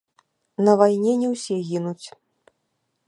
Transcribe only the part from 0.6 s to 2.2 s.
На вайне не ўсе гінуць.